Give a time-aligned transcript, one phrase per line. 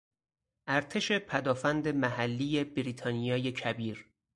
[0.69, 4.09] ارتش پدافند محلی بریتانیای کبیر